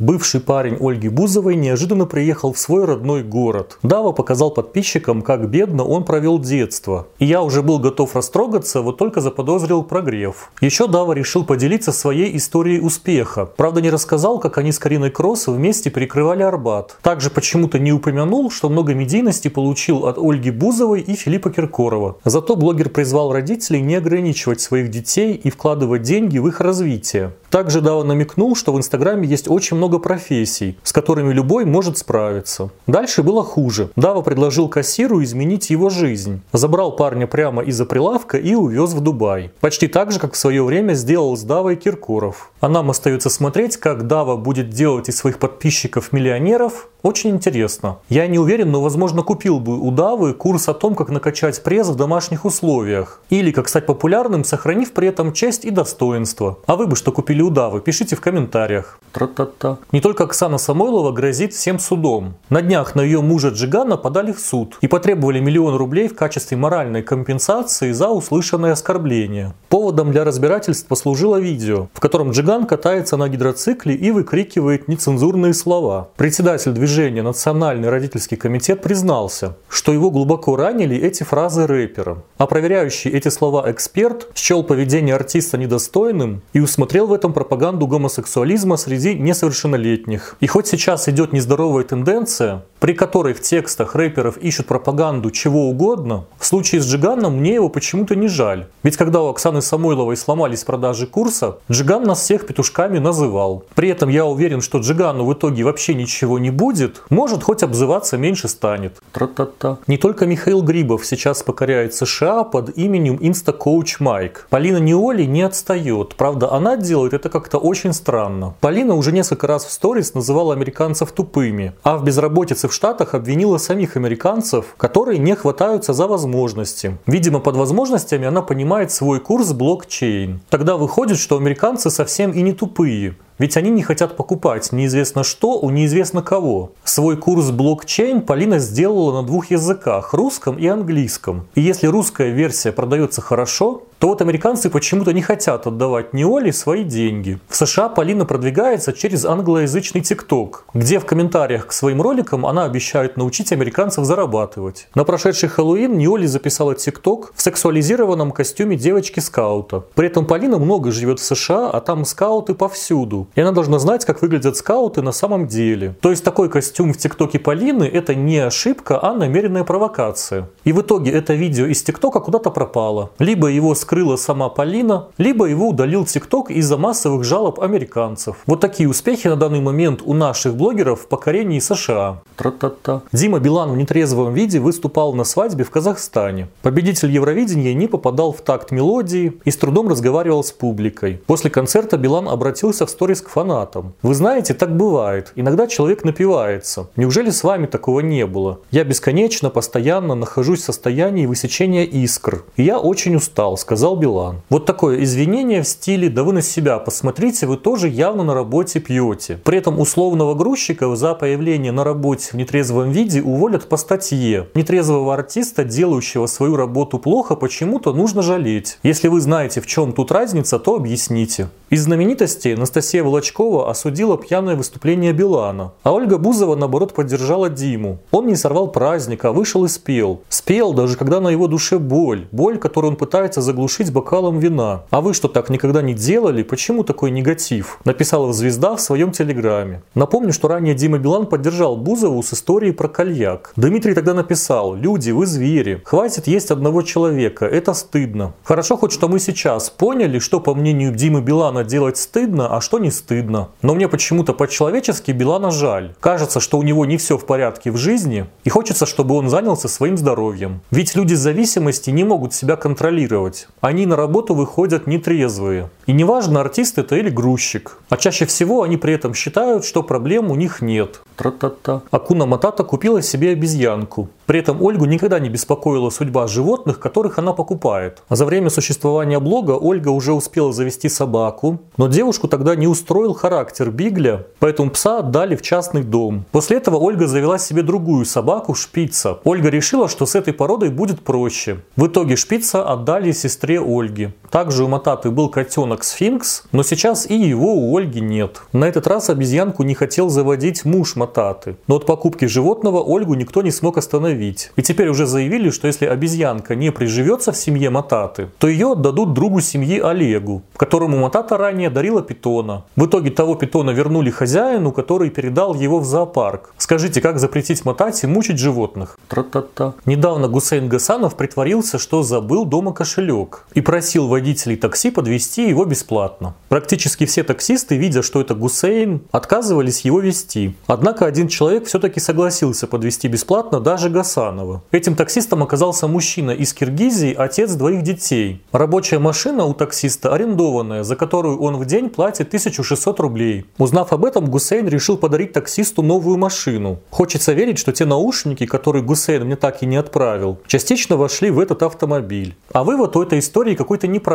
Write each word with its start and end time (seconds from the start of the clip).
Бывший 0.00 0.40
парень 0.40 0.78
Ольги 0.80 1.10
Бузовой 1.10 1.56
неожиданно 1.56 2.06
приехал 2.06 2.54
в 2.54 2.58
свой 2.58 2.86
родной 2.86 3.22
город. 3.22 3.76
Дава 3.82 4.12
показал 4.12 4.50
подписчикам, 4.50 5.20
как 5.20 5.50
бедно 5.50 5.84
он 5.84 6.04
провел 6.04 6.38
детство. 6.38 7.08
И 7.18 7.26
я 7.26 7.42
уже 7.42 7.60
был 7.60 7.78
готов 7.78 8.16
растрогаться, 8.16 8.80
вот 8.80 8.96
только 8.96 9.20
заподозрил 9.20 9.82
прогрев. 9.82 10.52
Еще 10.62 10.88
Дава 10.88 11.12
решил 11.12 11.44
поделиться 11.44 11.92
своей 11.92 12.34
историей 12.38 12.80
успеха. 12.80 13.44
Правда, 13.44 13.82
не 13.82 13.90
рассказал, 13.90 14.38
как 14.38 14.56
они 14.56 14.72
с 14.72 14.78
Кариной 14.78 15.10
Кросс 15.10 15.48
вместе 15.48 15.90
перекрывали 15.90 16.44
Арбат. 16.44 16.96
Также 17.02 17.28
почему-то 17.28 17.78
не 17.78 17.92
упомянул, 17.92 18.50
что 18.50 18.70
много 18.70 18.94
медийности 18.94 19.48
получил 19.48 20.06
от 20.06 20.16
Ольги 20.16 20.50
Бузовой 20.50 21.02
и 21.02 21.12
Филиппа 21.12 21.50
Киркорова. 21.50 22.16
Зато 22.24 22.56
блогер 22.56 22.88
призвал 22.88 23.34
родителей 23.34 23.82
не 23.82 23.96
ограничивать 23.96 24.62
своих 24.62 24.88
детей 24.88 25.34
и 25.34 25.50
вкладывать 25.50 26.00
деньги 26.00 26.38
в 26.38 26.48
их 26.48 26.62
развитие. 26.62 27.34
Также 27.50 27.80
Дава 27.80 28.04
намекнул, 28.04 28.54
что 28.54 28.72
в 28.72 28.78
Инстаграме 28.78 29.26
есть 29.26 29.48
очень 29.48 29.76
много 29.76 29.98
профессий, 29.98 30.78
с 30.84 30.92
которыми 30.92 31.32
любой 31.32 31.64
может 31.64 31.98
справиться. 31.98 32.70
Дальше 32.86 33.24
было 33.24 33.42
хуже. 33.42 33.90
Дава 33.96 34.22
предложил 34.22 34.68
кассиру 34.68 35.22
изменить 35.22 35.68
его 35.68 35.90
жизнь. 35.90 36.42
Забрал 36.52 36.94
парня 36.94 37.26
прямо 37.26 37.62
из-за 37.62 37.86
прилавка 37.86 38.38
и 38.38 38.54
увез 38.54 38.92
в 38.92 39.00
Дубай. 39.00 39.50
Почти 39.60 39.88
так 39.88 40.12
же, 40.12 40.20
как 40.20 40.34
в 40.34 40.36
свое 40.36 40.62
время 40.62 40.94
сделал 40.94 41.36
с 41.36 41.42
Давой 41.42 41.74
Киркоров. 41.74 42.52
А 42.60 42.68
нам 42.68 42.88
остается 42.90 43.30
смотреть, 43.30 43.76
как 43.78 44.06
Дава 44.06 44.36
будет 44.36 44.70
делать 44.70 45.08
из 45.08 45.16
своих 45.16 45.38
подписчиков 45.38 46.12
миллионеров, 46.12 46.88
очень 47.02 47.30
интересно. 47.30 47.98
Я 48.10 48.26
не 48.26 48.38
уверен, 48.38 48.70
но 48.70 48.82
возможно 48.82 49.22
купил 49.22 49.58
бы 49.58 49.78
у 49.78 49.90
Давы 49.90 50.34
курс 50.34 50.68
о 50.68 50.74
том, 50.74 50.94
как 50.94 51.08
накачать 51.08 51.62
пресс 51.62 51.88
в 51.88 51.96
домашних 51.96 52.44
условиях. 52.44 53.22
Или 53.30 53.52
как 53.52 53.68
стать 53.68 53.86
популярным, 53.86 54.44
сохранив 54.44 54.92
при 54.92 55.08
этом 55.08 55.32
честь 55.32 55.64
и 55.64 55.70
достоинство. 55.70 56.58
А 56.66 56.76
вы 56.76 56.86
бы 56.86 56.96
что 56.96 57.10
купили 57.10 57.39
у 57.42 57.50
Давы? 57.50 57.80
Пишите 57.80 58.16
в 58.16 58.20
комментариях. 58.20 58.98
Тра-та-та. 59.12 59.78
Не 59.92 60.00
только 60.00 60.24
Оксана 60.24 60.58
Самойлова 60.58 61.12
грозит 61.12 61.52
всем 61.52 61.78
судом. 61.78 62.34
На 62.48 62.62
днях 62.62 62.94
на 62.94 63.00
ее 63.00 63.20
мужа 63.20 63.48
Джигана 63.48 63.96
подали 63.96 64.32
в 64.32 64.38
суд 64.38 64.78
и 64.80 64.86
потребовали 64.86 65.40
миллион 65.40 65.74
рублей 65.74 66.08
в 66.08 66.14
качестве 66.14 66.56
моральной 66.56 67.02
компенсации 67.02 67.92
за 67.92 68.08
услышанное 68.08 68.72
оскорбление. 68.72 69.54
Поводом 69.68 70.12
для 70.12 70.24
разбирательств 70.24 70.86
послужило 70.86 71.36
видео, 71.36 71.88
в 71.92 72.00
котором 72.00 72.30
Джиган 72.30 72.66
катается 72.66 73.16
на 73.16 73.28
гидроцикле 73.28 73.94
и 73.94 74.10
выкрикивает 74.10 74.86
нецензурные 74.86 75.54
слова. 75.54 76.10
Председатель 76.16 76.72
движения 76.72 77.22
Национальный 77.22 77.88
родительский 77.88 78.36
комитет 78.36 78.82
признался, 78.82 79.56
что 79.68 79.92
его 79.92 80.10
глубоко 80.10 80.56
ранили 80.56 80.96
эти 80.96 81.24
фразы 81.24 81.66
рэпера. 81.66 82.22
А 82.38 82.46
проверяющий 82.46 83.10
эти 83.10 83.28
слова 83.28 83.70
эксперт 83.70 84.28
счел 84.34 84.62
поведение 84.62 85.14
артиста 85.14 85.58
недостойным 85.58 86.42
и 86.52 86.60
усмотрел 86.60 87.06
в 87.06 87.12
этом 87.12 87.29
пропаганду 87.32 87.86
гомосексуализма 87.86 88.76
среди 88.76 89.14
несовершеннолетних. 89.14 90.36
И 90.40 90.46
хоть 90.46 90.66
сейчас 90.66 91.08
идет 91.08 91.32
нездоровая 91.32 91.84
тенденция, 91.84 92.64
при 92.80 92.94
которой 92.94 93.34
в 93.34 93.40
текстах 93.40 93.94
рэперов 93.94 94.38
ищут 94.38 94.66
пропаганду 94.66 95.30
чего 95.30 95.68
угодно, 95.68 96.24
в 96.38 96.46
случае 96.46 96.80
с 96.80 96.86
Джиганом 96.86 97.36
мне 97.38 97.54
его 97.54 97.68
почему-то 97.68 98.16
не 98.16 98.28
жаль. 98.28 98.66
Ведь 98.82 98.96
когда 98.96 99.20
у 99.22 99.28
Оксаны 99.28 99.60
Самойловой 99.60 100.16
сломались 100.16 100.64
продажи 100.64 101.06
курса, 101.06 101.58
Джиган 101.70 102.04
нас 102.04 102.20
всех 102.20 102.46
петушками 102.46 102.98
называл. 102.98 103.64
При 103.74 103.90
этом 103.90 104.08
я 104.08 104.24
уверен, 104.24 104.62
что 104.62 104.78
Джигану 104.78 105.26
в 105.26 105.34
итоге 105.34 105.62
вообще 105.62 105.94
ничего 105.94 106.38
не 106.38 106.50
будет, 106.50 107.02
может 107.10 107.42
хоть 107.42 107.62
обзываться 107.62 108.16
меньше 108.16 108.48
станет. 108.48 108.98
Тра-та-та. 109.12 109.78
Не 109.86 109.98
только 109.98 110.24
Михаил 110.24 110.62
Грибов 110.62 111.04
сейчас 111.04 111.42
покоряет 111.42 111.94
США 111.94 112.44
под 112.44 112.78
именем 112.78 113.18
инста-коуч 113.20 114.00
Майк. 114.00 114.46
Полина 114.48 114.78
Неоли 114.78 115.24
не 115.24 115.42
отстает. 115.42 116.14
Правда, 116.16 116.50
она 116.52 116.76
делает 116.76 117.12
это 117.12 117.19
как-то 117.28 117.58
очень 117.58 117.92
странно. 117.92 118.54
Полина 118.60 118.94
уже 118.94 119.12
несколько 119.12 119.46
раз 119.46 119.64
в 119.64 119.70
сторис 119.70 120.14
называла 120.14 120.54
американцев 120.54 121.12
тупыми, 121.12 121.72
а 121.82 121.96
в 121.96 122.04
безработице 122.04 122.68
в 122.68 122.72
Штатах 122.72 123.14
обвинила 123.14 123.58
самих 123.58 123.96
американцев, 123.96 124.74
которые 124.76 125.18
не 125.18 125.34
хватаются 125.34 125.92
за 125.92 126.06
возможности. 126.06 126.96
Видимо, 127.06 127.40
под 127.40 127.56
возможностями 127.56 128.26
она 128.26 128.42
понимает 128.42 128.92
свой 128.92 129.20
курс 129.20 129.52
блокчейн. 129.52 130.40
Тогда 130.48 130.76
выходит, 130.76 131.18
что 131.18 131.36
американцы 131.36 131.90
совсем 131.90 132.30
и 132.32 132.42
не 132.42 132.52
тупые. 132.52 133.16
Ведь 133.40 133.56
они 133.56 133.70
не 133.70 133.82
хотят 133.82 134.18
покупать 134.18 134.70
неизвестно 134.70 135.24
что 135.24 135.58
у 135.58 135.70
неизвестно 135.70 136.20
кого. 136.20 136.72
Свой 136.84 137.16
курс 137.16 137.50
блокчейн 137.50 138.20
Полина 138.20 138.58
сделала 138.58 139.22
на 139.22 139.26
двух 139.26 139.50
языках, 139.50 140.12
русском 140.12 140.58
и 140.58 140.66
английском. 140.66 141.48
И 141.54 141.62
если 141.62 141.86
русская 141.86 142.32
версия 142.32 142.70
продается 142.70 143.22
хорошо, 143.22 143.84
то 144.00 144.08
вот 144.08 144.22
американцы 144.22 144.70
почему-то 144.70 145.12
не 145.12 145.20
хотят 145.20 145.66
отдавать 145.66 146.14
Неоли 146.14 146.50
свои 146.52 146.84
деньги. 146.84 147.38
В 147.48 147.56
США 147.56 147.90
Полина 147.90 148.24
продвигается 148.24 148.94
через 148.94 149.26
англоязычный 149.26 150.00
ТикТок, 150.00 150.64
где 150.72 150.98
в 150.98 151.04
комментариях 151.04 151.66
к 151.66 151.72
своим 151.72 152.00
роликам 152.00 152.46
она 152.46 152.64
обещает 152.64 153.18
научить 153.18 153.52
американцев 153.52 154.06
зарабатывать. 154.06 154.88
На 154.94 155.04
прошедший 155.04 155.50
Хэллоуин 155.50 155.98
Неоли 155.98 156.26
записала 156.26 156.74
ТикТок 156.74 157.32
в 157.34 157.42
сексуализированном 157.42 158.32
костюме 158.32 158.76
девочки-скаута. 158.76 159.84
При 159.94 160.06
этом 160.06 160.26
Полина 160.26 160.58
много 160.58 160.90
живет 160.92 161.20
в 161.20 161.24
США, 161.24 161.68
а 161.70 161.80
там 161.82 162.06
скауты 162.06 162.54
повсюду. 162.54 163.28
И 163.34 163.40
она 163.40 163.52
должна 163.52 163.78
знать, 163.78 164.04
как 164.04 164.22
выглядят 164.22 164.56
скауты 164.56 165.02
на 165.02 165.12
самом 165.12 165.46
деле. 165.46 165.94
То 166.00 166.10
есть 166.10 166.24
такой 166.24 166.48
костюм 166.48 166.92
в 166.92 166.96
ТикТоке 166.96 167.38
Полины 167.38 167.84
это 167.84 168.14
не 168.14 168.38
ошибка, 168.38 168.98
а 169.02 169.14
намеренная 169.14 169.64
провокация. 169.64 170.48
И 170.64 170.72
в 170.72 170.80
итоге 170.80 171.12
это 171.12 171.34
видео 171.34 171.66
из 171.66 171.82
ТикТока 171.82 172.20
куда-то 172.20 172.50
пропало. 172.50 173.10
Либо 173.18 173.48
его 173.48 173.74
скрыла 173.74 174.16
сама 174.16 174.48
Полина, 174.48 175.06
либо 175.18 175.46
его 175.46 175.68
удалил 175.68 176.04
ТикТок 176.04 176.50
из-за 176.50 176.76
массовых 176.76 177.24
жалоб 177.24 177.60
американцев. 177.60 178.36
Вот 178.46 178.60
такие 178.60 178.88
успехи 178.88 179.28
на 179.28 179.36
данный 179.36 179.60
момент 179.60 180.02
у 180.04 180.14
наших 180.14 180.54
блогеров 180.54 181.02
в 181.02 181.06
покорении 181.06 181.58
США. 181.58 182.20
Тра-та-та. 182.36 183.02
Дима 183.12 183.38
Билан 183.38 183.72
в 183.72 183.76
нетрезвом 183.76 184.34
виде 184.34 184.60
выступал 184.60 185.12
на 185.14 185.24
свадьбе 185.24 185.64
в 185.64 185.70
Казахстане. 185.70 186.48
Победитель 186.62 187.10
Евровидения 187.10 187.74
не 187.74 187.86
попадал 187.86 188.32
в 188.32 188.40
такт 188.40 188.70
мелодии 188.70 189.40
и 189.44 189.50
с 189.50 189.56
трудом 189.56 189.88
разговаривал 189.88 190.42
с 190.42 190.52
публикой. 190.52 191.20
После 191.26 191.50
концерта 191.50 191.96
Билан 191.96 192.28
обратился 192.28 192.86
в 192.86 192.90
сторис 192.90 193.19
к 193.22 193.28
фанатам. 193.28 193.94
Вы 194.02 194.14
знаете, 194.14 194.54
так 194.54 194.76
бывает. 194.76 195.32
Иногда 195.36 195.66
человек 195.66 196.04
напивается. 196.04 196.88
Неужели 196.96 197.30
с 197.30 197.44
вами 197.44 197.66
такого 197.66 198.00
не 198.00 198.26
было? 198.26 198.60
Я 198.70 198.84
бесконечно, 198.84 199.50
постоянно 199.50 200.14
нахожусь 200.14 200.60
в 200.60 200.64
состоянии 200.64 201.26
высечения 201.26 201.84
искр. 201.84 202.44
И 202.56 202.62
я 202.62 202.78
очень 202.78 203.16
устал, 203.16 203.56
сказал 203.56 203.96
Билан. 203.96 204.42
Вот 204.48 204.66
такое 204.66 205.02
извинение 205.02 205.62
в 205.62 205.68
стиле 205.68 206.08
«да 206.08 206.24
вы 206.24 206.32
на 206.32 206.42
себя 206.42 206.78
посмотрите, 206.78 207.46
вы 207.46 207.56
тоже 207.56 207.88
явно 207.88 208.24
на 208.24 208.34
работе 208.34 208.80
пьете». 208.80 209.38
При 209.44 209.58
этом 209.58 209.78
условного 209.78 210.34
грузчика 210.34 210.94
за 210.96 211.14
появление 211.14 211.72
на 211.72 211.84
работе 211.84 212.30
в 212.32 212.34
нетрезвом 212.34 212.90
виде 212.90 213.22
уволят 213.22 213.68
по 213.68 213.76
статье. 213.76 214.48
Нетрезвого 214.54 215.14
артиста, 215.14 215.64
делающего 215.64 216.26
свою 216.26 216.56
работу 216.56 216.98
плохо, 216.98 217.36
почему-то 217.36 217.92
нужно 217.92 218.22
жалеть. 218.22 218.78
Если 218.82 219.08
вы 219.08 219.20
знаете, 219.20 219.60
в 219.60 219.66
чем 219.66 219.92
тут 219.92 220.12
разница, 220.12 220.58
то 220.58 220.76
объясните. 220.76 221.48
Из 221.70 221.84
знаменитостей 221.84 222.54
Анастасия 222.54 223.04
Волочкова 223.04 223.70
осудила 223.70 224.18
пьяное 224.18 224.56
выступление 224.56 225.12
Билана, 225.12 225.70
а 225.84 225.92
Ольга 225.92 226.18
Бузова, 226.18 226.56
наоборот, 226.56 226.94
поддержала 226.94 227.48
Диму. 227.48 228.00
Он 228.10 228.26
не 228.26 228.34
сорвал 228.34 228.72
праздник, 228.72 229.24
а 229.24 229.30
вышел 229.30 229.64
и 229.64 229.68
спел. 229.68 230.22
Спел, 230.28 230.72
даже 230.72 230.96
когда 230.96 231.20
на 231.20 231.28
его 231.28 231.46
душе 231.46 231.78
боль. 231.78 232.26
Боль, 232.32 232.58
которую 232.58 232.90
он 232.90 232.96
пытается 232.96 233.40
заглушить 233.40 233.92
бокалом 233.92 234.40
вина. 234.40 234.82
А 234.90 235.00
вы 235.00 235.14
что, 235.14 235.28
так 235.28 235.48
никогда 235.48 235.80
не 235.80 235.94
делали? 235.94 236.42
Почему 236.42 236.82
такой 236.82 237.12
негатив? 237.12 237.78
Написала 237.84 238.32
звезда 238.32 238.74
в 238.74 238.80
своем 238.80 239.12
телеграме. 239.12 239.84
Напомню, 239.94 240.32
что 240.32 240.48
ранее 240.48 240.74
Дима 240.74 240.98
Билан 240.98 241.26
поддержал 241.26 241.76
Бузову 241.76 242.20
с 242.24 242.32
историей 242.32 242.72
про 242.72 242.88
кальяк. 242.88 243.52
Дмитрий 243.54 243.94
тогда 243.94 244.12
написал, 244.12 244.74
люди, 244.74 245.12
вы 245.12 245.24
звери. 245.24 245.80
Хватит 245.84 246.26
есть 246.26 246.50
одного 246.50 246.82
человека, 246.82 247.46
это 247.46 247.74
стыдно. 247.74 248.34
Хорошо 248.42 248.76
хоть, 248.76 248.90
что 248.90 249.06
мы 249.06 249.20
сейчас 249.20 249.70
поняли, 249.70 250.18
что, 250.18 250.40
по 250.40 250.56
мнению 250.56 250.92
Димы 250.92 251.20
Билана, 251.20 251.59
Билана 251.60 251.64
делать 251.64 251.96
стыдно, 251.96 252.56
а 252.56 252.60
что 252.60 252.78
не 252.78 252.90
стыдно. 252.90 253.48
Но 253.62 253.74
мне 253.74 253.88
почему-то 253.88 254.32
по-человечески 254.32 255.12
Билана 255.12 255.50
жаль. 255.50 255.94
Кажется, 256.00 256.40
что 256.40 256.58
у 256.58 256.62
него 256.62 256.86
не 256.86 256.96
все 256.96 257.16
в 257.16 257.26
порядке 257.26 257.70
в 257.70 257.76
жизни, 257.76 258.26
и 258.44 258.50
хочется, 258.50 258.86
чтобы 258.86 259.14
он 259.14 259.28
занялся 259.28 259.68
своим 259.68 259.96
здоровьем. 259.96 260.60
Ведь 260.70 260.96
люди 260.96 261.14
с 261.14 261.20
зависимости 261.20 261.90
не 261.90 262.04
могут 262.04 262.34
себя 262.34 262.56
контролировать. 262.56 263.48
Они 263.60 263.86
на 263.86 263.96
работу 263.96 264.34
выходят 264.34 264.86
нетрезвые. 264.86 265.68
И 265.86 265.92
неважно, 265.92 266.40
артист 266.40 266.78
это 266.78 266.96
или 266.96 267.10
грузчик. 267.10 267.78
А 267.88 267.96
чаще 267.96 268.24
всего 268.26 268.62
они 268.62 268.76
при 268.76 268.94
этом 268.94 269.14
считают, 269.14 269.64
что 269.64 269.82
проблем 269.82 270.30
у 270.30 270.36
них 270.36 270.62
нет. 270.62 271.00
Тра-та-та. 271.16 271.82
Акуна 271.90 272.26
Матата 272.26 272.64
купила 272.64 273.02
себе 273.02 273.30
обезьянку. 273.30 274.08
При 274.30 274.38
этом 274.38 274.62
Ольгу 274.62 274.84
никогда 274.84 275.18
не 275.18 275.28
беспокоила 275.28 275.90
судьба 275.90 276.28
животных, 276.28 276.78
которых 276.78 277.18
она 277.18 277.32
покупает. 277.32 278.04
За 278.08 278.24
время 278.24 278.48
существования 278.48 279.18
блога 279.18 279.58
Ольга 279.60 279.88
уже 279.88 280.12
успела 280.12 280.52
завести 280.52 280.88
собаку, 280.88 281.58
но 281.76 281.88
девушку 281.88 282.28
тогда 282.28 282.54
не 282.54 282.68
устроил 282.68 283.12
характер 283.12 283.72
Бигля, 283.72 284.28
поэтому 284.38 284.70
пса 284.70 285.00
отдали 285.00 285.34
в 285.34 285.42
частный 285.42 285.82
дом. 285.82 286.26
После 286.30 286.58
этого 286.58 286.76
Ольга 286.76 287.08
завела 287.08 287.38
себе 287.38 287.62
другую 287.62 288.04
собаку, 288.04 288.54
Шпица. 288.54 289.18
Ольга 289.24 289.48
решила, 289.48 289.88
что 289.88 290.06
с 290.06 290.14
этой 290.14 290.32
породой 290.32 290.68
будет 290.68 291.00
проще. 291.00 291.62
В 291.74 291.88
итоге 291.88 292.14
Шпица 292.14 292.62
отдали 292.62 293.10
сестре 293.10 293.60
Ольги. 293.60 294.10
Также 294.30 294.64
у 294.64 294.68
Мататы 294.68 295.10
был 295.10 295.28
котенок 295.28 295.82
Сфинкс, 295.82 296.44
но 296.52 296.62
сейчас 296.62 297.10
и 297.10 297.14
его 297.14 297.52
у 297.54 297.76
Ольги 297.76 298.00
нет. 298.00 298.42
На 298.52 298.66
этот 298.66 298.86
раз 298.86 299.10
обезьянку 299.10 299.64
не 299.64 299.74
хотел 299.74 300.08
заводить 300.08 300.64
муж 300.64 300.94
Мататы. 300.94 301.56
Но 301.66 301.76
от 301.76 301.86
покупки 301.86 302.26
животного 302.26 302.80
Ольгу 302.80 303.14
никто 303.14 303.42
не 303.42 303.50
смог 303.50 303.76
остановить. 303.76 304.52
И 304.54 304.62
теперь 304.62 304.88
уже 304.88 305.06
заявили, 305.06 305.50
что 305.50 305.66
если 305.66 305.86
обезьянка 305.86 306.54
не 306.54 306.70
приживется 306.70 307.32
в 307.32 307.36
семье 307.36 307.70
Мататы, 307.70 308.28
то 308.38 308.46
ее 308.46 308.72
отдадут 308.72 309.14
другу 309.14 309.40
семьи 309.40 309.80
Олегу, 309.80 310.42
которому 310.56 310.98
Матата 310.98 311.36
ранее 311.36 311.68
дарила 311.68 312.02
питона. 312.02 312.64
В 312.76 312.86
итоге 312.86 313.10
того 313.10 313.34
питона 313.34 313.70
вернули 313.70 314.10
хозяину, 314.10 314.70
который 314.70 315.10
передал 315.10 315.54
его 315.54 315.80
в 315.80 315.84
зоопарк. 315.84 316.54
Скажите, 316.56 317.00
как 317.00 317.18
запретить 317.18 317.64
Матате 317.64 318.06
мучить 318.06 318.38
животных? 318.38 318.96
Тра-та-та. 319.08 319.74
Недавно 319.86 320.28
Гусейн 320.28 320.68
Гасанов 320.68 321.16
притворился, 321.16 321.78
что 321.78 322.04
забыл 322.04 322.44
дома 322.44 322.72
кошелек 322.72 323.46
и 323.54 323.60
просил 323.60 324.06
водителей 324.20 324.56
такси 324.56 324.90
подвести 324.90 325.48
его 325.48 325.64
бесплатно. 325.64 326.34
Практически 326.48 327.06
все 327.06 327.22
таксисты, 327.22 327.76
видя, 327.76 328.02
что 328.02 328.20
это 328.20 328.34
Гусейн, 328.34 329.00
отказывались 329.10 329.80
его 329.80 330.00
вести. 330.00 330.54
Однако 330.66 331.06
один 331.06 331.28
человек 331.28 331.66
все-таки 331.66 332.00
согласился 332.00 332.66
подвести 332.66 333.08
бесплатно 333.08 333.60
даже 333.60 333.88
Гасанова. 333.88 334.62
Этим 334.72 334.94
таксистом 334.94 335.42
оказался 335.42 335.88
мужчина 335.88 336.32
из 336.32 336.52
Киргизии, 336.52 337.14
отец 337.14 337.52
двоих 337.54 337.82
детей. 337.82 338.42
Рабочая 338.52 338.98
машина 338.98 339.44
у 339.46 339.54
таксиста 339.54 340.14
арендованная, 340.14 340.84
за 340.84 340.96
которую 340.96 341.40
он 341.40 341.56
в 341.56 341.64
день 341.64 341.88
платит 341.88 342.28
1600 342.28 343.00
рублей. 343.00 343.46
Узнав 343.58 343.92
об 343.92 344.04
этом, 344.04 344.26
Гусейн 344.26 344.68
решил 344.68 344.98
подарить 344.98 345.32
таксисту 345.32 345.82
новую 345.82 346.18
машину. 346.18 346.80
Хочется 346.90 347.32
верить, 347.32 347.58
что 347.58 347.72
те 347.72 347.86
наушники, 347.86 348.44
которые 348.44 348.82
Гусейн 348.82 349.24
мне 349.24 349.36
так 349.36 349.62
и 349.62 349.66
не 349.66 349.76
отправил, 349.76 350.38
частично 350.46 350.96
вошли 350.96 351.30
в 351.30 351.38
этот 351.38 351.62
автомобиль. 351.62 352.36
А 352.52 352.64
вывод 352.64 352.96
у 352.96 353.02
этой 353.02 353.18
истории 353.18 353.54
какой-то 353.54 353.86
неправильный. 353.86 354.09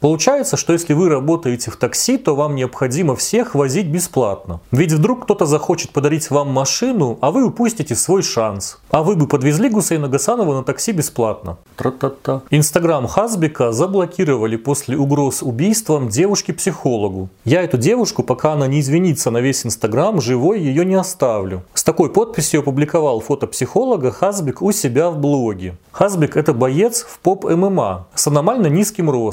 Получается, 0.00 0.56
что 0.56 0.72
если 0.72 0.94
вы 0.94 1.08
работаете 1.08 1.70
в 1.70 1.76
такси, 1.76 2.18
то 2.18 2.34
вам 2.34 2.56
необходимо 2.56 3.14
всех 3.14 3.54
возить 3.54 3.86
бесплатно. 3.86 4.60
Ведь 4.72 4.92
вдруг 4.92 5.24
кто-то 5.24 5.46
захочет 5.46 5.90
подарить 5.90 6.30
вам 6.30 6.50
машину, 6.50 7.18
а 7.20 7.30
вы 7.30 7.44
упустите 7.44 7.94
свой 7.94 8.22
шанс. 8.22 8.78
А 8.90 9.02
вы 9.02 9.14
бы 9.14 9.26
подвезли 9.26 9.68
Гусейна 9.68 10.08
Гасанова 10.08 10.54
на 10.54 10.64
такси 10.64 10.92
бесплатно. 10.92 11.56
Тра-та-та. 11.76 12.42
Инстаграм 12.50 13.06
Хазбика 13.06 13.72
заблокировали 13.72 14.56
после 14.56 14.96
угроз 14.96 15.42
убийством 15.42 16.08
девушки-психологу. 16.08 17.28
Я 17.44 17.62
эту 17.62 17.78
девушку, 17.78 18.22
пока 18.22 18.54
она 18.54 18.66
не 18.66 18.80
извинится 18.80 19.30
на 19.30 19.38
весь 19.38 19.64
Инстаграм, 19.64 20.20
живой 20.20 20.60
ее 20.60 20.84
не 20.84 20.96
оставлю. 20.96 21.62
С 21.74 21.84
такой 21.84 22.10
подписью 22.10 22.60
опубликовал 22.60 23.20
фото 23.20 23.46
психолога 23.46 24.10
Хазбик 24.10 24.62
у 24.62 24.72
себя 24.72 25.10
в 25.10 25.18
блоге. 25.18 25.76
Хазбик 25.92 26.36
это 26.36 26.52
боец 26.52 27.02
в 27.02 27.18
поп-ММА 27.20 28.06
с 28.14 28.26
аномально 28.26 28.66
низким 28.66 29.10
ростом. 29.10 29.27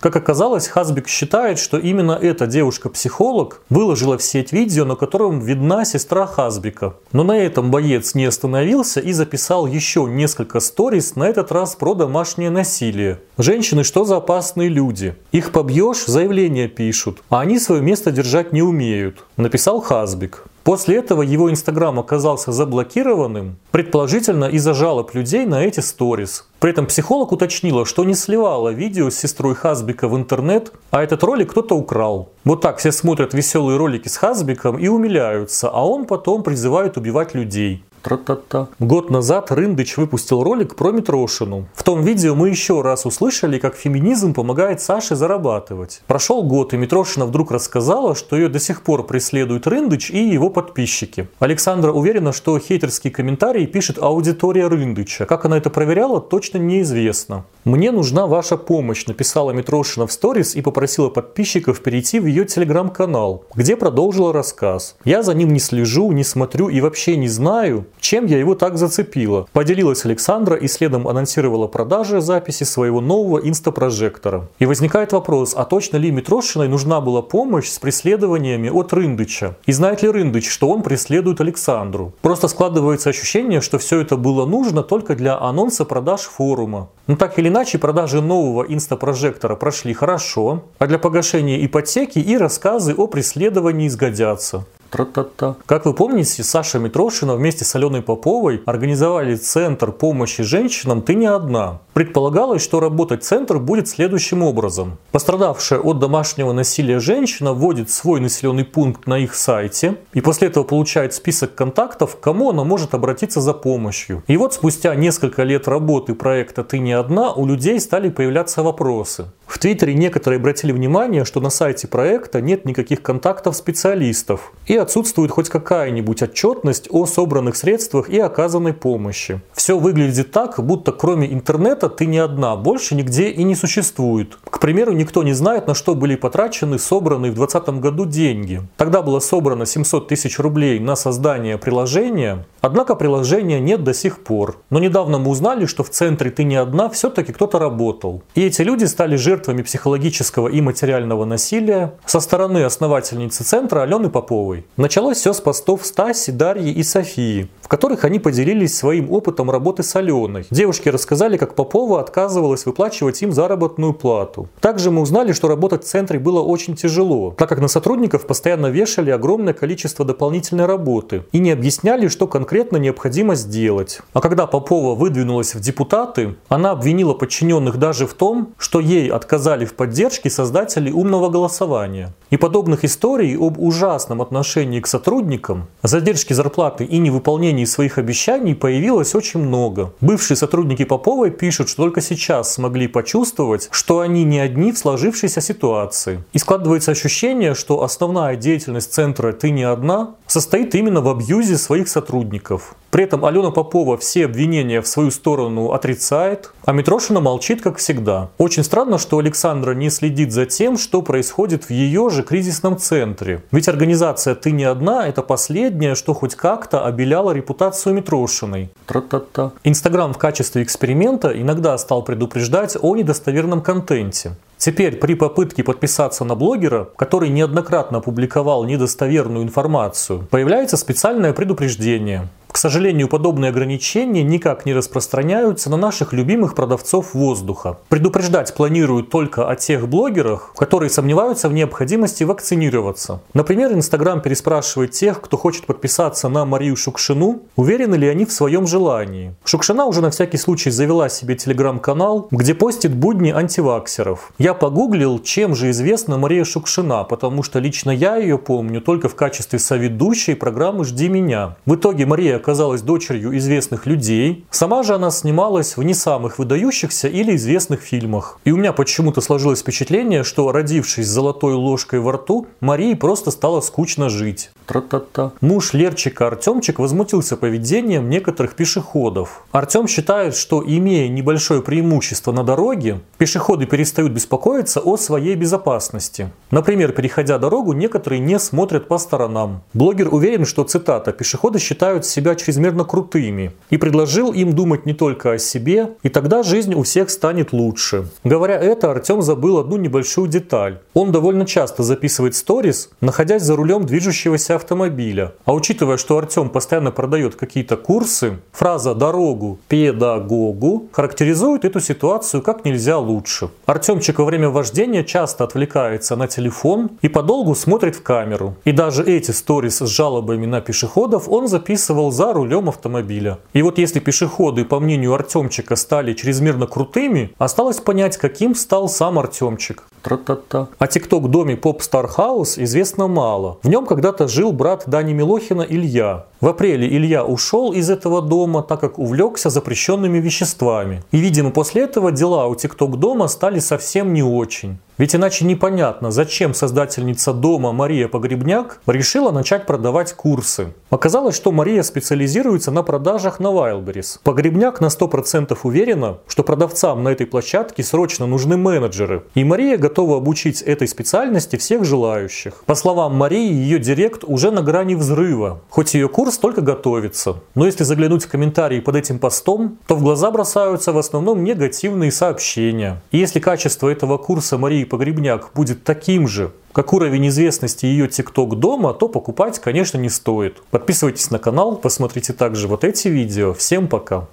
Как 0.00 0.16
оказалось, 0.16 0.68
Хазбик 0.68 1.08
считает, 1.08 1.58
что 1.58 1.78
именно 1.78 2.12
эта 2.12 2.46
девушка-психолог 2.46 3.62
выложила 3.70 4.18
в 4.18 4.22
сеть 4.22 4.52
видео, 4.52 4.84
на 4.84 4.96
котором 4.96 5.40
видна 5.40 5.84
сестра 5.84 6.26
Хазбика. 6.26 6.94
Но 7.12 7.22
на 7.22 7.38
этом 7.38 7.70
боец 7.70 8.14
не 8.14 8.24
остановился 8.24 9.00
и 9.00 9.12
записал 9.12 9.66
еще 9.66 10.04
несколько 10.04 10.60
сториз, 10.60 11.16
на 11.16 11.24
этот 11.24 11.52
раз 11.52 11.74
про 11.74 11.94
домашнее 11.94 12.50
насилие. 12.50 13.20
Женщины 13.38 13.84
что 13.84 14.04
за 14.04 14.16
опасные 14.16 14.68
люди? 14.68 15.14
Их 15.32 15.52
побьешь, 15.52 16.04
заявление 16.06 16.68
пишут, 16.68 17.22
а 17.28 17.40
они 17.40 17.58
свое 17.58 17.82
место 17.82 18.10
держать 18.10 18.52
не 18.52 18.62
умеют, 18.62 19.24
написал 19.36 19.80
Хазбик. 19.80 20.44
После 20.64 20.96
этого 20.96 21.22
его 21.22 21.50
Инстаграм 21.50 21.98
оказался 21.98 22.52
заблокированным, 22.52 23.56
предположительно 23.70 24.44
из-за 24.44 24.74
жалоб 24.74 25.14
людей 25.14 25.46
на 25.46 25.64
эти 25.64 25.80
сторис. 25.80 26.46
При 26.58 26.70
этом 26.70 26.86
психолог 26.86 27.32
уточнила, 27.32 27.86
что 27.86 28.04
не 28.04 28.14
сливала 28.14 28.68
видео 28.68 29.08
с 29.08 29.16
сестрой 29.16 29.54
Хазбика 29.54 30.08
в 30.08 30.16
интернет, 30.16 30.72
а 30.90 31.02
этот 31.02 31.22
ролик 31.24 31.50
кто-то 31.50 31.74
украл. 31.74 32.30
Вот 32.44 32.60
так 32.60 32.78
все 32.78 32.92
смотрят 32.92 33.32
веселые 33.32 33.78
ролики 33.78 34.08
с 34.08 34.16
Хазбиком 34.16 34.78
и 34.78 34.88
умиляются, 34.88 35.70
а 35.70 35.86
он 35.86 36.04
потом 36.04 36.42
призывает 36.42 36.96
убивать 36.98 37.34
людей. 37.34 37.84
Тра-та-та. 38.02 38.68
Год 38.78 39.10
назад 39.10 39.50
Рындыч 39.50 39.94
выпустил 39.96 40.42
ролик 40.42 40.74
про 40.74 40.90
Митрошину. 40.90 41.66
В 41.74 41.82
том 41.82 42.02
видео 42.02 42.34
мы 42.34 42.48
еще 42.48 42.80
раз 42.80 43.06
услышали, 43.06 43.58
как 43.58 43.76
феминизм 43.76 44.32
помогает 44.32 44.80
Саше 44.80 45.16
зарабатывать. 45.16 46.02
Прошел 46.06 46.42
год, 46.42 46.72
и 46.72 46.76
Митрошина 46.76 47.26
вдруг 47.26 47.50
рассказала, 47.50 48.14
что 48.14 48.36
ее 48.36 48.48
до 48.48 48.58
сих 48.58 48.82
пор 48.82 49.06
преследует 49.06 49.66
Рындыч 49.66 50.10
и 50.10 50.18
его 50.18 50.50
подписчики. 50.50 51.28
Александра 51.38 51.92
уверена, 51.92 52.32
что 52.32 52.58
хейтерские 52.58 53.12
комментарии 53.12 53.66
пишет 53.66 53.98
аудитория 53.98 54.68
Рындыча. 54.68 55.26
Как 55.26 55.44
она 55.44 55.58
это 55.58 55.70
проверяла, 55.70 56.20
точно 56.20 56.58
неизвестно. 56.58 57.44
«Мне 57.64 57.90
нужна 57.92 58.26
ваша 58.26 58.56
помощь», 58.56 59.06
написала 59.06 59.50
Митрошина 59.50 60.06
в 60.06 60.12
сторис 60.12 60.54
и 60.54 60.62
попросила 60.62 61.10
подписчиков 61.10 61.82
перейти 61.82 62.18
в 62.18 62.24
ее 62.24 62.46
телеграм-канал, 62.46 63.44
где 63.54 63.76
продолжила 63.76 64.32
рассказ. 64.32 64.96
«Я 65.04 65.22
за 65.22 65.34
ним 65.34 65.52
не 65.52 65.58
слежу, 65.58 66.10
не 66.12 66.24
смотрю 66.24 66.70
и 66.70 66.80
вообще 66.80 67.16
не 67.16 67.28
знаю, 67.28 67.84
чем 68.00 68.24
я 68.24 68.38
его 68.38 68.54
так 68.54 68.78
зацепила? 68.78 69.46
Поделилась 69.52 70.06
Александра 70.06 70.56
и 70.56 70.68
следом 70.68 71.06
анонсировала 71.06 71.66
продажи 71.66 72.22
записи 72.22 72.64
своего 72.64 73.02
нового 73.02 73.38
инстапрожектора. 73.38 74.48
И 74.58 74.64
возникает 74.64 75.12
вопрос, 75.12 75.52
а 75.54 75.64
точно 75.64 75.98
ли 75.98 76.10
Митрошиной 76.10 76.68
нужна 76.68 77.02
была 77.02 77.20
помощь 77.20 77.68
с 77.68 77.78
преследованиями 77.78 78.70
от 78.70 78.94
Рындыча? 78.94 79.56
И 79.66 79.72
знает 79.72 80.02
ли 80.02 80.08
Рындыч, 80.08 80.48
что 80.48 80.70
он 80.70 80.82
преследует 80.82 81.42
Александру? 81.42 82.14
Просто 82.22 82.48
складывается 82.48 83.10
ощущение, 83.10 83.60
что 83.60 83.78
все 83.78 84.00
это 84.00 84.16
было 84.16 84.46
нужно 84.46 84.82
только 84.82 85.14
для 85.14 85.38
анонса 85.38 85.84
продаж 85.84 86.22
форума. 86.22 86.88
Но 87.06 87.16
так 87.16 87.38
или 87.38 87.49
иначе, 87.50 87.78
продажи 87.78 88.22
нового 88.22 88.62
инстапрожектора 88.62 89.56
прошли 89.56 89.92
хорошо, 89.92 90.64
а 90.78 90.86
для 90.86 90.98
погашения 90.98 91.64
ипотеки 91.66 92.18
и 92.18 92.36
рассказы 92.38 92.94
о 92.94 93.06
преследовании 93.06 93.88
сгодятся. 93.88 94.64
Тра-та-та. 94.90 95.54
Как 95.66 95.86
вы 95.86 95.94
помните, 95.94 96.42
Саша 96.42 96.78
Митрошина 96.78 97.36
вместе 97.36 97.64
с 97.64 97.74
Аленой 97.76 98.02
Поповой 98.02 98.62
организовали 98.66 99.36
Центр 99.36 99.92
помощи 99.92 100.42
женщинам 100.42 101.02
«Ты 101.02 101.14
не 101.14 101.26
одна». 101.26 101.78
Предполагалось, 101.92 102.62
что 102.62 102.80
работать 102.80 103.24
центр 103.24 103.58
будет 103.58 103.88
следующим 103.88 104.42
образом. 104.42 104.98
Пострадавшая 105.10 105.80
от 105.80 105.98
домашнего 105.98 106.52
насилия 106.52 107.00
женщина 107.00 107.52
вводит 107.52 107.90
свой 107.90 108.20
населенный 108.20 108.64
пункт 108.64 109.06
на 109.06 109.18
их 109.18 109.34
сайте 109.34 109.96
и 110.12 110.20
после 110.20 110.48
этого 110.48 110.64
получает 110.64 111.14
список 111.14 111.54
контактов, 111.54 112.16
к 112.16 112.20
кому 112.20 112.50
она 112.50 112.64
может 112.64 112.94
обратиться 112.94 113.40
за 113.40 113.54
помощью. 113.54 114.22
И 114.28 114.36
вот 114.36 114.54
спустя 114.54 114.94
несколько 114.94 115.42
лет 115.42 115.66
работы 115.68 116.14
проекта 116.14 116.62
«Ты 116.62 116.78
не 116.78 116.92
одна» 116.92 117.32
у 117.32 117.44
людей 117.44 117.80
стали 117.80 118.08
появляться 118.08 118.62
вопросы. 118.62 119.26
В 119.46 119.58
Твиттере 119.58 119.94
некоторые 119.94 120.38
обратили 120.38 120.70
внимание, 120.70 121.24
что 121.24 121.40
на 121.40 121.50
сайте 121.50 121.88
проекта 121.88 122.40
нет 122.40 122.64
никаких 122.64 123.02
контактов 123.02 123.56
специалистов 123.56 124.52
и 124.66 124.76
отсутствует 124.80 125.30
хоть 125.30 125.48
какая-нибудь 125.48 126.22
отчетность 126.22 126.88
о 126.90 127.06
собранных 127.06 127.56
средствах 127.56 128.08
и 128.08 128.18
оказанной 128.18 128.72
помощи. 128.72 129.40
Все 129.52 129.78
выглядит 129.78 130.32
так, 130.32 130.62
будто 130.64 130.92
кроме 130.92 131.32
интернета 131.32 131.88
ты 131.88 132.06
не 132.06 132.18
одна, 132.18 132.56
больше 132.56 132.94
нигде 132.94 133.28
и 133.28 133.42
не 133.44 133.54
существует. 133.54 134.36
К 134.44 134.58
примеру, 134.58 134.92
никто 134.92 135.22
не 135.22 135.32
знает, 135.32 135.66
на 135.66 135.74
что 135.74 135.94
были 135.94 136.16
потрачены 136.16 136.78
собранные 136.78 137.32
в 137.32 137.36
2020 137.36 137.80
году 137.80 138.06
деньги. 138.06 138.62
Тогда 138.76 139.02
было 139.02 139.20
собрано 139.20 139.66
700 139.66 140.08
тысяч 140.08 140.38
рублей 140.38 140.78
на 140.80 140.96
создание 140.96 141.58
приложения, 141.58 142.46
однако 142.60 142.94
приложения 142.94 143.60
нет 143.60 143.84
до 143.84 143.94
сих 143.94 144.22
пор. 144.24 144.58
Но 144.70 144.78
недавно 144.78 145.18
мы 145.18 145.30
узнали, 145.30 145.66
что 145.66 145.84
в 145.84 145.90
центре 145.90 146.30
«Ты 146.30 146.44
не 146.44 146.56
одна» 146.56 146.88
все-таки 146.88 147.32
кто-то 147.32 147.58
работал. 147.58 148.22
И 148.34 148.42
эти 148.42 148.62
люди 148.62 148.84
стали 148.84 149.16
жертвами 149.16 149.62
психологического 149.62 150.48
и 150.48 150.60
материального 150.60 151.24
насилия 151.24 151.94
со 152.06 152.20
стороны 152.20 152.64
основательницы 152.64 153.44
центра 153.44 153.82
Алены 153.82 154.10
Поповой. 154.10 154.66
Началось 154.76 155.16
все 155.16 155.32
с 155.32 155.40
постов 155.40 155.86
Стаси, 155.86 156.30
Дарьи 156.30 156.72
и 156.72 156.82
Софии, 156.82 157.48
в 157.62 157.68
которых 157.68 158.04
они 158.04 158.18
поделились 158.18 158.76
своим 158.76 159.10
опытом 159.10 159.50
работы 159.50 159.82
с 159.82 159.96
Аленой. 159.96 160.46
Девушки 160.50 160.88
рассказали, 160.90 161.36
как 161.36 161.54
Попова 161.54 162.00
отказывалась 162.00 162.66
выплачивать 162.66 163.22
им 163.22 163.32
заработную 163.32 163.94
плату. 163.94 164.48
Также 164.60 164.90
мы 164.90 165.00
узнали, 165.00 165.32
что 165.32 165.48
работать 165.48 165.84
в 165.84 165.86
центре 165.86 166.18
было 166.18 166.40
очень 166.40 166.76
тяжело, 166.76 167.34
так 167.36 167.48
как 167.48 167.60
на 167.60 167.68
сотрудников 167.68 168.26
постоянно 168.26 168.66
вешали 168.66 169.10
огромное 169.10 169.54
количество 169.54 170.04
дополнительной 170.04 170.66
работы 170.66 171.24
и 171.32 171.38
не 171.38 171.52
объясняли, 171.52 172.08
что 172.08 172.26
конкретно 172.26 172.76
необходимо 172.76 173.34
сделать. 173.36 174.00
А 174.12 174.20
когда 174.20 174.46
Попова 174.46 174.94
выдвинулась 174.94 175.54
в 175.54 175.60
депутаты, 175.60 176.36
она 176.48 176.72
обвинила 176.72 177.14
подчиненных 177.14 177.78
даже 177.78 178.06
в 178.06 178.14
том, 178.14 178.54
что 178.58 178.80
ей 178.80 179.08
от 179.08 179.26
отказали 179.30 179.64
в 179.64 179.74
поддержке 179.74 180.28
создателей 180.28 180.90
умного 180.90 181.28
голосования. 181.28 182.12
И 182.30 182.36
подобных 182.36 182.84
историй 182.84 183.36
об 183.36 183.60
ужасном 183.60 184.20
отношении 184.20 184.59
к 184.80 184.86
сотрудникам, 184.86 185.68
задержке 185.82 186.34
зарплаты 186.34 186.84
и 186.84 186.98
невыполнении 186.98 187.64
своих 187.64 187.98
обещаний 187.98 188.54
появилось 188.54 189.14
очень 189.14 189.40
много. 189.40 189.92
Бывшие 190.00 190.36
сотрудники 190.36 190.84
Поповой 190.84 191.30
пишут, 191.30 191.68
что 191.68 191.84
только 191.84 192.00
сейчас 192.00 192.54
смогли 192.54 192.88
почувствовать, 192.88 193.68
что 193.70 194.00
они 194.00 194.24
не 194.24 194.38
одни 194.38 194.72
в 194.72 194.78
сложившейся 194.78 195.40
ситуации. 195.40 196.24
И 196.32 196.38
складывается 196.38 196.90
ощущение, 196.90 197.54
что 197.54 197.82
основная 197.82 198.36
деятельность 198.36 198.92
центра 198.92 199.32
«Ты 199.32 199.50
не 199.50 199.62
одна» 199.62 200.14
состоит 200.26 200.74
именно 200.74 201.00
в 201.00 201.08
абьюзе 201.08 201.56
своих 201.56 201.88
сотрудников. 201.88 202.74
При 202.90 203.04
этом 203.04 203.24
Алена 203.24 203.50
Попова 203.50 203.96
все 203.96 204.24
обвинения 204.24 204.80
в 204.80 204.86
свою 204.86 205.10
сторону 205.10 205.72
отрицает, 205.72 206.52
а 206.64 206.72
Митрошина 206.72 207.20
молчит, 207.20 207.62
как 207.62 207.78
всегда. 207.78 208.30
Очень 208.36 208.64
странно, 208.64 208.98
что 208.98 209.18
Александра 209.18 209.74
не 209.74 209.90
следит 209.90 210.32
за 210.32 210.46
тем, 210.46 210.76
что 210.76 211.00
происходит 211.02 211.64
в 211.64 211.70
ее 211.70 212.10
же 212.10 212.22
кризисном 212.22 212.78
центре. 212.78 213.42
Ведь 213.52 213.68
организация 213.68 214.34
«Ты 214.34 214.50
не 214.50 214.64
одна»— 214.64 215.06
это 215.08 215.22
последнее, 215.22 215.94
что 215.94 216.14
хоть 216.14 216.34
как-то 216.34 216.84
обеляло 216.84 217.30
репутацию 217.30 217.94
Митрошиной. 217.94 218.70
Тра-та-та. 218.86 219.52
Инстаграм 219.62 220.12
в 220.12 220.18
качестве 220.18 220.62
эксперимента 220.62 221.28
иногда 221.28 221.78
стал 221.78 222.02
предупреждать 222.02 222.76
о 222.80 222.96
недостоверном 222.96 223.62
контенте. 223.62 224.32
Теперь 224.58 224.96
при 224.96 225.14
попытке 225.14 225.64
подписаться 225.64 226.24
на 226.24 226.34
блогера, 226.34 226.88
который 226.96 227.30
неоднократно 227.30 227.98
опубликовал 227.98 228.64
недостоверную 228.64 229.42
информацию, 229.42 230.26
появляется 230.30 230.76
специальное 230.76 231.32
предупреждение. 231.32 232.28
К 232.52 232.58
сожалению, 232.58 233.08
подобные 233.08 233.50
ограничения 233.50 234.22
никак 234.22 234.66
не 234.66 234.74
распространяются 234.74 235.70
на 235.70 235.76
наших 235.76 236.12
любимых 236.12 236.54
продавцов 236.54 237.14
воздуха. 237.14 237.78
Предупреждать 237.88 238.52
планируют 238.54 239.08
только 239.08 239.48
о 239.48 239.56
тех 239.56 239.88
блогерах, 239.88 240.52
которые 240.56 240.90
сомневаются 240.90 241.48
в 241.48 241.52
необходимости 241.52 242.24
вакцинироваться. 242.24 243.20
Например, 243.34 243.72
Инстаграм 243.72 244.20
переспрашивает 244.20 244.90
тех, 244.90 245.20
кто 245.20 245.36
хочет 245.36 245.66
подписаться 245.66 246.28
на 246.28 246.44
Марию 246.44 246.76
Шукшину, 246.76 247.42
уверены 247.56 247.94
ли 247.94 248.08
они 248.08 248.26
в 248.26 248.32
своем 248.32 248.66
желании. 248.66 249.34
Шукшина 249.44 249.86
уже 249.86 250.00
на 250.02 250.10
всякий 250.10 250.36
случай 250.36 250.70
завела 250.70 251.08
себе 251.08 251.36
телеграм-канал, 251.36 252.28
где 252.30 252.54
постит 252.54 252.94
будни 252.94 253.30
антиваксеров. 253.30 254.32
Я 254.38 254.54
погуглил, 254.54 255.20
чем 255.20 255.54
же 255.54 255.70
известна 255.70 256.18
Мария 256.18 256.44
Шукшина, 256.44 257.04
потому 257.04 257.42
что 257.42 257.60
лично 257.60 257.90
я 257.90 258.16
ее 258.16 258.38
помню 258.38 258.80
только 258.80 259.08
в 259.08 259.14
качестве 259.14 259.58
соведущей 259.58 260.34
программы 260.34 260.84
«Жди 260.84 261.08
меня». 261.08 261.56
В 261.64 261.76
итоге 261.76 262.06
Мария 262.06 262.39
оказалась 262.40 262.82
дочерью 262.82 263.36
известных 263.38 263.86
людей. 263.86 264.44
Сама 264.50 264.82
же 264.82 264.94
она 264.94 265.10
снималась 265.10 265.76
в 265.76 265.82
не 265.82 265.94
самых 265.94 266.38
выдающихся 266.38 267.06
или 267.08 267.36
известных 267.36 267.80
фильмах. 267.80 268.38
И 268.44 268.50
у 268.50 268.56
меня 268.56 268.72
почему-то 268.72 269.20
сложилось 269.20 269.60
впечатление, 269.60 270.24
что 270.24 270.50
родившись 270.50 271.06
с 271.06 271.10
золотой 271.10 271.54
ложкой 271.54 272.00
во 272.00 272.12
рту, 272.12 272.46
Марии 272.60 272.94
просто 272.94 273.30
стало 273.30 273.60
скучно 273.60 274.08
жить. 274.08 274.50
Тра-та-та. 274.66 275.32
Муж 275.40 275.72
Лерчика 275.74 276.26
Артемчик 276.26 276.78
возмутился 276.78 277.36
поведением 277.36 278.08
некоторых 278.08 278.54
пешеходов. 278.54 279.44
Артем 279.52 279.86
считает, 279.88 280.34
что 280.36 280.62
имея 280.66 281.08
небольшое 281.08 281.62
преимущество 281.62 282.32
на 282.32 282.44
дороге, 282.44 283.00
пешеходы 283.18 283.66
перестают 283.66 284.12
беспокоиться 284.12 284.80
о 284.80 284.96
своей 284.96 285.34
безопасности. 285.34 286.30
Например, 286.50 286.92
переходя 286.92 287.38
дорогу, 287.38 287.72
некоторые 287.72 288.20
не 288.20 288.38
смотрят 288.38 288.88
по 288.88 288.98
сторонам. 288.98 289.62
Блогер 289.74 290.12
уверен, 290.12 290.44
что, 290.44 290.64
цитата, 290.64 291.12
«пешеходы 291.12 291.58
считают 291.58 292.06
себя 292.06 292.29
себя 292.30 292.34
чрезмерно 292.34 292.84
крутыми 292.84 293.52
и 293.70 293.76
предложил 293.76 294.32
им 294.32 294.52
думать 294.52 294.86
не 294.86 294.94
только 294.94 295.32
о 295.32 295.38
себе, 295.38 295.90
и 296.02 296.08
тогда 296.08 296.42
жизнь 296.42 296.74
у 296.74 296.82
всех 296.82 297.10
станет 297.10 297.52
лучше. 297.52 298.08
Говоря 298.24 298.56
это, 298.56 298.90
Артем 298.90 299.22
забыл 299.22 299.58
одну 299.58 299.76
небольшую 299.76 300.28
деталь. 300.28 300.78
Он 300.94 301.12
довольно 301.12 301.46
часто 301.46 301.82
записывает 301.82 302.34
сторис, 302.34 302.90
находясь 303.00 303.42
за 303.42 303.56
рулем 303.56 303.84
движущегося 303.84 304.56
автомобиля. 304.56 305.32
А 305.44 305.52
учитывая, 305.52 305.96
что 305.96 306.18
Артем 306.18 306.50
постоянно 306.50 306.90
продает 306.90 307.34
какие-то 307.34 307.76
курсы, 307.76 308.38
фраза 308.52 308.94
«дорогу 308.94 309.58
педагогу» 309.68 310.88
характеризует 310.92 311.64
эту 311.64 311.80
ситуацию 311.80 312.42
как 312.42 312.64
нельзя 312.64 312.98
лучше. 312.98 313.48
Артемчик 313.66 314.18
во 314.18 314.24
время 314.24 314.48
вождения 314.48 315.04
часто 315.04 315.44
отвлекается 315.44 316.16
на 316.16 316.26
телефон 316.26 316.90
и 317.02 317.08
подолгу 317.08 317.54
смотрит 317.54 317.96
в 317.96 318.02
камеру. 318.02 318.54
И 318.64 318.72
даже 318.72 319.04
эти 319.04 319.32
сторис 319.32 319.78
с 319.78 319.86
жалобами 319.86 320.46
на 320.46 320.60
пешеходов 320.60 321.28
он 321.28 321.48
записывал 321.48 322.10
за 322.20 322.34
рулем 322.34 322.68
автомобиля. 322.68 323.38
И 323.54 323.62
вот 323.62 323.78
если 323.78 323.98
пешеходы, 323.98 324.66
по 324.66 324.78
мнению 324.78 325.14
Артемчика, 325.14 325.74
стали 325.74 326.12
чрезмерно 326.12 326.66
крутыми, 326.66 327.30
осталось 327.38 327.80
понять, 327.80 328.18
каким 328.18 328.54
стал 328.54 328.90
сам 328.90 329.18
Артемчик. 329.18 329.84
Тра-та-та. 330.02 330.68
О 330.78 330.86
тикток-доме 330.86 331.54
Pop 331.54 331.78
Star 331.78 332.10
House 332.14 332.62
известно 332.62 333.08
мало. 333.08 333.56
В 333.62 333.68
нем 333.70 333.86
когда-то 333.86 334.28
жил 334.28 334.52
брат 334.52 334.84
Дани 334.86 335.14
Милохина 335.14 335.62
Илья. 335.62 336.26
В 336.42 336.48
апреле 336.48 336.86
Илья 336.88 337.24
ушел 337.24 337.72
из 337.72 337.88
этого 337.88 338.20
дома, 338.20 338.62
так 338.62 338.80
как 338.80 338.98
увлекся 338.98 339.48
запрещенными 339.48 340.18
веществами. 340.18 341.02
И, 341.12 341.18
видимо, 341.18 341.50
после 341.50 341.84
этого 341.84 342.12
дела 342.12 342.48
у 342.48 342.54
тикток-дома 342.54 343.28
стали 343.28 343.60
совсем 343.60 344.12
не 344.12 344.22
очень. 344.22 344.78
Ведь 345.00 345.16
иначе 345.16 345.46
непонятно, 345.46 346.10
зачем 346.10 346.52
создательница 346.52 347.32
дома 347.32 347.72
Мария 347.72 348.06
Погребняк 348.06 348.82
решила 348.86 349.30
начать 349.30 349.64
продавать 349.64 350.12
курсы. 350.12 350.74
Оказалось, 350.90 351.34
что 351.34 351.52
Мария 351.52 351.82
специализируется 351.82 352.70
на 352.70 352.82
продажах 352.82 353.40
на 353.40 353.46
Wildberries. 353.46 354.18
Погребняк 354.22 354.82
на 354.82 354.88
100% 354.88 355.56
уверена, 355.62 356.18
что 356.26 356.42
продавцам 356.42 357.02
на 357.02 357.08
этой 357.08 357.26
площадке 357.26 357.82
срочно 357.82 358.26
нужны 358.26 358.58
менеджеры. 358.58 359.22
И 359.34 359.42
Мария 359.42 359.78
готова 359.78 360.18
обучить 360.18 360.60
этой 360.60 360.86
специальности 360.86 361.56
всех 361.56 361.86
желающих. 361.86 362.62
По 362.66 362.74
словам 362.74 363.14
Марии, 363.14 363.54
ее 363.54 363.78
директ 363.78 364.22
уже 364.22 364.50
на 364.50 364.60
грани 364.60 364.96
взрыва. 364.96 365.62
Хоть 365.70 365.94
ее 365.94 366.10
курс 366.10 366.36
только 366.36 366.60
готовится. 366.60 367.36
Но 367.54 367.64
если 367.64 367.84
заглянуть 367.84 368.26
в 368.26 368.28
комментарии 368.28 368.80
под 368.80 368.96
этим 368.96 369.18
постом, 369.18 369.78
то 369.86 369.94
в 369.94 370.02
глаза 370.02 370.30
бросаются 370.30 370.92
в 370.92 370.98
основном 370.98 371.42
негативные 371.42 372.12
сообщения. 372.12 373.00
И 373.12 373.16
если 373.16 373.40
качество 373.40 373.88
этого 373.88 374.18
курса 374.18 374.58
Марии 374.58 374.89
Погребняк 374.90 375.52
будет 375.54 375.84
таким 375.84 376.26
же, 376.26 376.50
как 376.72 376.92
уровень 376.92 377.28
известности 377.28 377.86
ее 377.86 378.08
ТикТок 378.08 378.58
дома, 378.58 378.92
то 378.92 379.06
покупать, 379.06 379.60
конечно, 379.60 379.98
не 379.98 380.08
стоит. 380.08 380.60
Подписывайтесь 380.72 381.30
на 381.30 381.38
канал, 381.38 381.76
посмотрите 381.76 382.32
также 382.32 382.66
вот 382.66 382.82
эти 382.82 383.06
видео. 383.06 383.54
Всем 383.54 383.86
пока! 383.86 384.26